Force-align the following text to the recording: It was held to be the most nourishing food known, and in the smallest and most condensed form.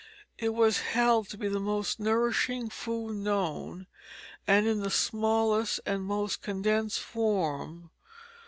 It 0.39 0.55
was 0.55 0.79
held 0.79 1.29
to 1.29 1.37
be 1.37 1.47
the 1.47 1.59
most 1.59 1.99
nourishing 1.99 2.71
food 2.71 3.17
known, 3.17 3.85
and 4.47 4.65
in 4.65 4.79
the 4.79 4.89
smallest 4.89 5.79
and 5.85 6.01
most 6.03 6.41
condensed 6.41 7.01
form. 7.01 7.91